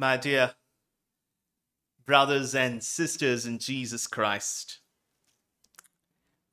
[0.00, 0.52] my dear
[2.06, 4.78] brothers and sisters in Jesus Christ.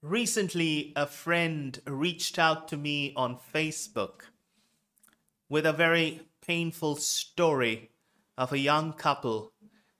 [0.02, 4.31] Recently, a friend reached out to me on Facebook
[5.47, 7.91] with a very painful story
[8.36, 9.54] of a young couple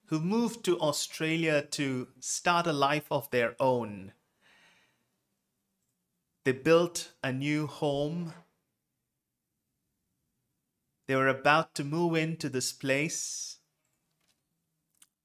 [0.08, 4.12] who moved to Australia to start a life of their own.
[6.46, 8.34] They built a new home
[11.08, 13.58] they were about to move into this place,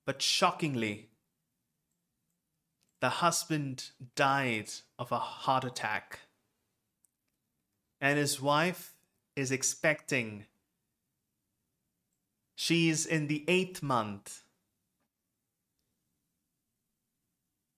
[0.05, 1.09] but shockingly,
[3.01, 6.21] the husband died of a heart attack,
[8.01, 8.95] and his wife
[9.37, 10.45] is expecting.
[12.57, 14.43] She's in the eighth month.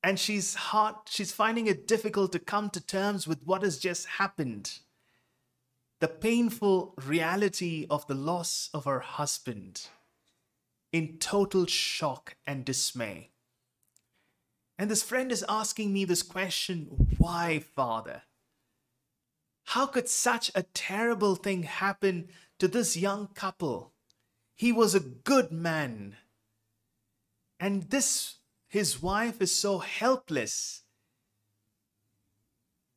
[0.05, 4.07] And she's hard, she's finding it difficult to come to terms with what has just
[4.07, 4.81] happened
[6.03, 9.87] the painful reality of the loss of her husband
[10.93, 13.31] in total shock and dismay.
[14.77, 18.23] And this friend is asking me this question why, Father?
[19.67, 23.93] How could such a terrible thing happen to this young couple?
[24.57, 26.17] He was a good man.
[27.61, 30.83] And this, his wife, is so helpless.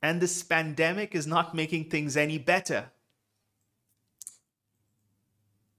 [0.02, 2.90] And this pandemic is not making things any better.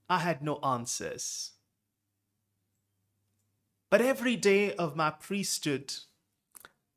[0.09, 1.51] I had no answers.
[3.89, 5.93] But every day of my priesthood,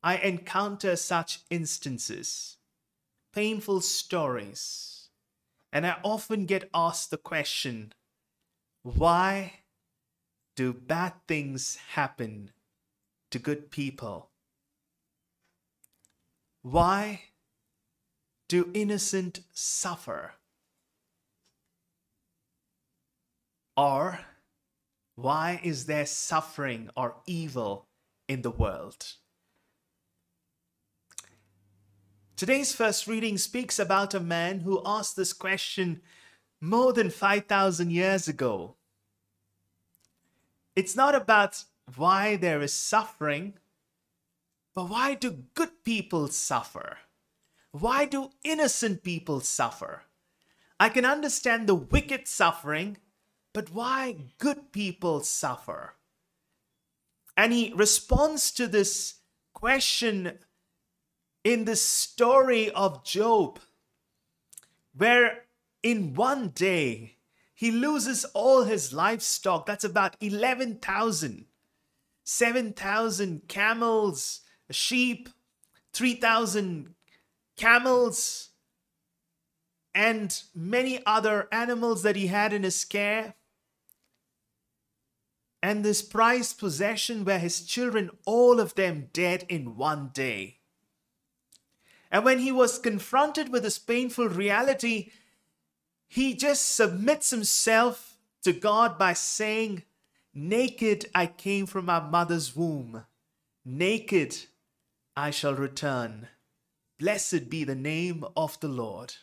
[0.02, 2.56] I encounter such instances,
[3.32, 5.08] painful stories,
[5.72, 7.92] and I often get asked the question
[8.82, 9.60] why
[10.56, 12.50] do bad things happen
[13.30, 14.30] to good people?
[16.62, 17.22] Why
[18.48, 20.34] do innocent suffer?
[23.80, 24.20] Or
[25.14, 27.88] why is there suffering or evil
[28.28, 29.14] in the world?
[32.36, 36.02] Today's first reading speaks about a man who asked this question
[36.60, 38.76] more than 5,000 years ago.
[40.76, 41.64] It's not about
[41.96, 43.54] why there is suffering,
[44.74, 46.98] but why do good people suffer?
[47.72, 50.02] Why do innocent people suffer?
[50.78, 52.98] I can understand the wicked suffering
[53.52, 55.94] but why good people suffer?
[57.36, 59.14] And he responds to this
[59.54, 60.38] question
[61.42, 63.58] in the story of Job,
[64.96, 65.44] where
[65.82, 67.16] in one day
[67.54, 69.66] he loses all his livestock.
[69.66, 71.46] That's about 11,000.
[72.24, 75.28] 7,000 camels, sheep,
[75.92, 76.94] 3,000
[77.56, 78.50] camels,
[79.94, 83.34] and many other animals that he had in his care
[85.62, 90.58] and this prized possession were his children, all of them dead in one day.
[92.10, 95.10] And when he was confronted with this painful reality,
[96.08, 99.84] he just submits himself to God by saying,
[100.32, 103.04] Naked I came from my mother's womb,
[103.64, 104.36] naked
[105.16, 106.28] I shall return.
[106.98, 109.14] Blessed be the name of the Lord.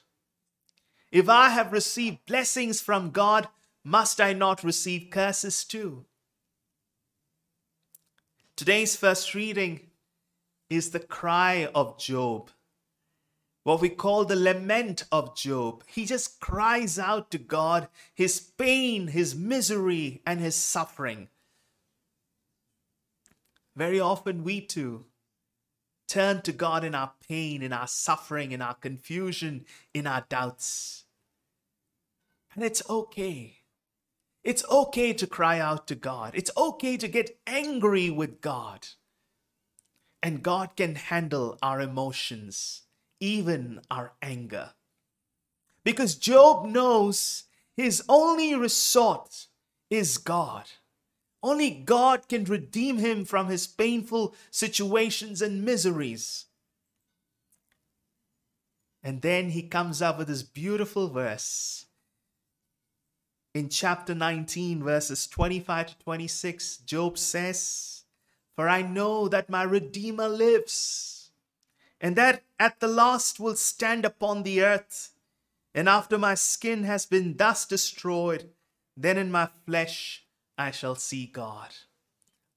[1.12, 3.48] If I have received blessings from God,
[3.84, 6.06] must I not receive curses too?
[8.58, 9.82] Today's first reading
[10.68, 12.50] is the cry of Job,
[13.62, 15.84] what we call the lament of Job.
[15.86, 21.28] He just cries out to God his pain, his misery, and his suffering.
[23.76, 25.06] Very often, we too
[26.08, 31.04] turn to God in our pain, in our suffering, in our confusion, in our doubts.
[32.56, 33.58] And it's okay.
[34.48, 36.32] It's okay to cry out to God.
[36.34, 38.88] It's okay to get angry with God.
[40.24, 42.84] And God can handle our emotions,
[43.20, 44.70] even our anger.
[45.84, 47.44] Because Job knows
[47.76, 49.48] his only resort
[49.90, 50.72] is God.
[51.44, 56.46] Only God can redeem him from his painful situations and miseries.
[59.04, 61.88] And then he comes up with this beautiful verse
[63.58, 68.04] in chapter 19, verses 25 to 26, Job says,
[68.56, 71.32] For I know that my Redeemer lives,
[72.00, 75.14] and that at the last will stand upon the earth.
[75.74, 78.52] And after my skin has been thus destroyed,
[78.96, 80.24] then in my flesh
[80.58, 81.70] I shall see God.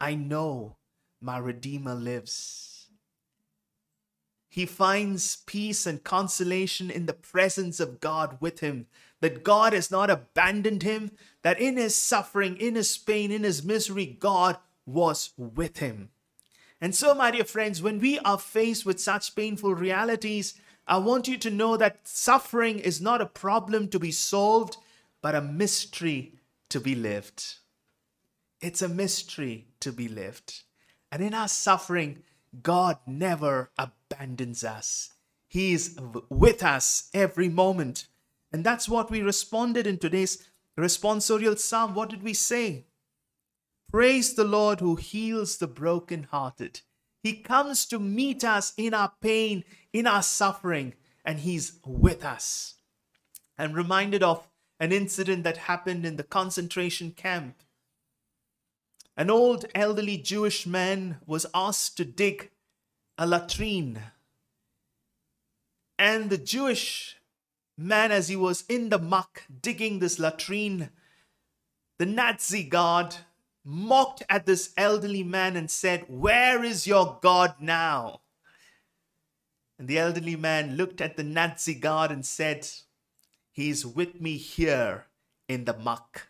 [0.01, 0.77] I know
[1.21, 2.70] my Redeemer lives.
[4.51, 8.87] He finds peace and consolation in the presence of God with him.
[9.21, 11.13] That God has not abandoned him,
[11.43, 16.11] that in his suffering, in his pain, in his misery, God was with him.
[16.81, 20.55] And so, my dear friends, when we are faced with such painful realities,
[20.87, 24.79] I want you to know that suffering is not a problem to be solved,
[25.23, 26.35] but a mystery
[26.71, 27.59] to be lived.
[28.61, 30.63] It's a mystery to be lived.
[31.13, 32.23] And in our suffering,
[32.63, 33.71] God never
[34.11, 35.13] abandons us.
[35.49, 35.99] He is
[36.29, 38.07] with us every moment.
[38.53, 40.47] And that's what we responded in today's
[40.79, 41.95] responsorial psalm.
[41.95, 42.87] What did we say?
[43.91, 46.81] Praise the Lord who heals the brokenhearted.
[47.23, 52.77] He comes to meet us in our pain, in our suffering, and He's with us.
[53.59, 54.49] I'm reminded of
[54.79, 57.57] an incident that happened in the concentration camp.
[59.17, 62.51] An old elderly Jewish man was asked to dig
[63.21, 64.01] a latrine.
[65.99, 67.19] And the Jewish
[67.77, 70.89] man, as he was in the muck digging this latrine,
[71.99, 73.17] the Nazi guard
[73.63, 78.23] mocked at this elderly man and said, Where is your God now?
[79.79, 82.67] And the elderly man looked at the Nazi guard and said,
[83.53, 85.09] He's with me here
[85.47, 86.29] in the muck.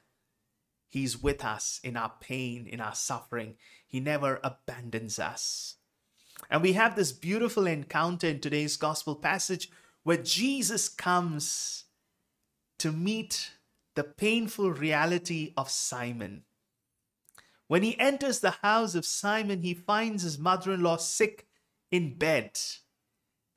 [0.89, 3.55] He's with us in our pain, in our suffering.
[3.87, 5.77] He never abandons us.
[6.49, 9.71] And we have this beautiful encounter in today's gospel passage
[10.03, 11.85] where Jesus comes
[12.79, 13.51] to meet
[13.95, 16.45] the painful reality of Simon.
[17.67, 21.47] When he enters the house of Simon, he finds his mother in law sick
[21.91, 22.59] in bed,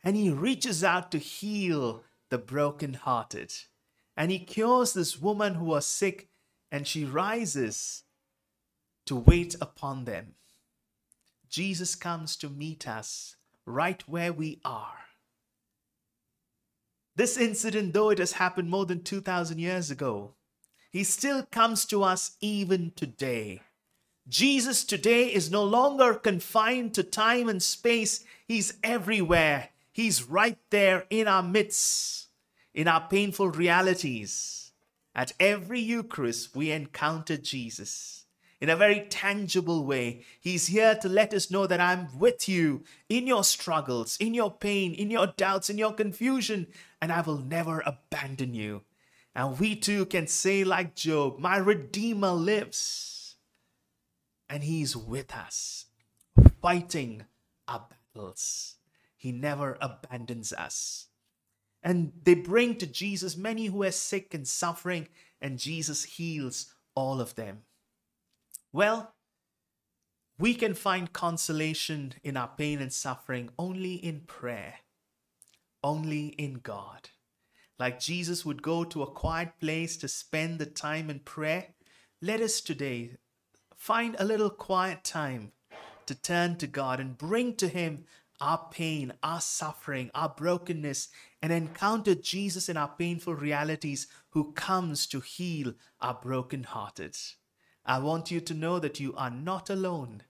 [0.03, 3.53] and he reaches out to heal the broken-hearted.
[4.17, 6.29] And he cures this woman who was sick,
[6.71, 8.03] and she rises
[9.05, 10.35] to wait upon them.
[11.53, 13.35] Jesus comes to meet us
[13.67, 15.05] right where we are.
[17.15, 20.33] This incident, though it has happened more than 2,000 years ago,
[20.89, 23.61] he still comes to us even today.
[24.27, 28.25] Jesus today is no longer confined to time and space.
[28.47, 29.69] He's everywhere.
[29.91, 32.29] He's right there in our midst,
[32.73, 34.71] in our painful realities.
[35.13, 38.22] At every Eucharist, we encounter Jesus
[38.63, 40.23] in a very tangible way.
[40.39, 44.51] He's here to let us know that I'm with you in your struggles, in your
[44.51, 46.67] pain, in your doubts, in your confusion,
[47.01, 48.83] and I will never abandon you.
[49.35, 53.35] And we too can say, like Job, My Redeemer lives
[54.47, 55.87] and He's with us,
[56.61, 57.25] fighting
[57.67, 58.75] our battles.
[59.17, 61.07] He never abandons us.
[61.83, 65.09] And they bring to Jesus many who are sick and suffering,
[65.41, 67.63] and Jesus heals all of them.
[68.73, 69.13] Well,
[70.39, 74.79] we can find consolation in our pain and suffering only in prayer,
[75.83, 77.09] only in God.
[77.77, 81.67] Like Jesus would go to a quiet place to spend the time in prayer,
[82.19, 83.17] let us today
[83.75, 85.51] find a little quiet time
[86.07, 88.05] to turn to God and bring to Him
[88.41, 91.09] our pain, our suffering, our brokenness,
[91.43, 97.15] and encounter Jesus in our painful realities who comes to heal our brokenhearted.
[97.85, 100.23] I want you to know that you are not alone.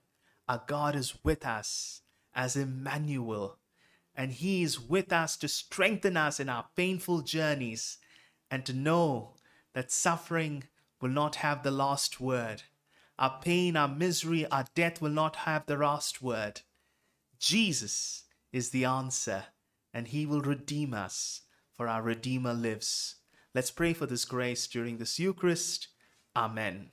[0.48, 2.02] Our God is with us
[2.34, 3.58] as Emmanuel,
[4.14, 7.98] and He is with us to strengthen us in our painful journeys
[8.50, 9.34] and to know
[9.72, 10.64] that suffering
[11.00, 12.64] will not have the last word
[13.18, 16.62] our pain, our misery, our death will not have the last word.
[17.38, 19.44] Jesus is the answer,
[19.92, 21.42] and He will redeem us,
[21.72, 23.16] for our Redeemer lives.
[23.54, 25.88] Let's pray for this grace during this Eucharist.
[26.34, 26.90] Amen.